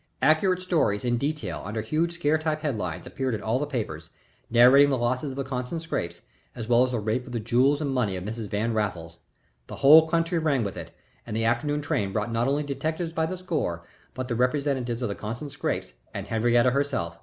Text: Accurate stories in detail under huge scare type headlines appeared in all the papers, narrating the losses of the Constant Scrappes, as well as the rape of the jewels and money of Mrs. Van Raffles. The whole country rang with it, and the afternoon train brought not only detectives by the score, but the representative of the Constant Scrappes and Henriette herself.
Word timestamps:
Accurate 0.23 0.63
stories 0.63 1.05
in 1.05 1.19
detail 1.19 1.61
under 1.63 1.81
huge 1.81 2.13
scare 2.13 2.39
type 2.39 2.61
headlines 2.61 3.05
appeared 3.05 3.35
in 3.35 3.43
all 3.43 3.59
the 3.59 3.67
papers, 3.67 4.09
narrating 4.49 4.89
the 4.89 4.97
losses 4.97 5.29
of 5.29 5.35
the 5.35 5.43
Constant 5.43 5.79
Scrappes, 5.83 6.21
as 6.55 6.67
well 6.67 6.83
as 6.83 6.91
the 6.91 6.99
rape 6.99 7.27
of 7.27 7.33
the 7.33 7.39
jewels 7.39 7.81
and 7.83 7.91
money 7.93 8.15
of 8.15 8.23
Mrs. 8.23 8.49
Van 8.49 8.73
Raffles. 8.73 9.19
The 9.67 9.75
whole 9.75 10.07
country 10.07 10.39
rang 10.39 10.63
with 10.63 10.75
it, 10.75 10.89
and 11.27 11.37
the 11.37 11.45
afternoon 11.45 11.81
train 11.83 12.11
brought 12.13 12.31
not 12.31 12.47
only 12.47 12.63
detectives 12.63 13.13
by 13.13 13.27
the 13.27 13.37
score, 13.37 13.83
but 14.15 14.27
the 14.27 14.33
representative 14.35 15.03
of 15.03 15.07
the 15.09 15.13
Constant 15.13 15.51
Scrappes 15.51 15.93
and 16.15 16.25
Henriette 16.25 16.65
herself. 16.73 17.19